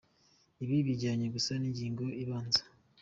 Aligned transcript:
Ibi 0.63 0.77
bijya 0.87 1.11
gusa 1.35 1.51
ni 1.57 1.65
ingingo 1.69 2.03
ibanza. 2.23 2.63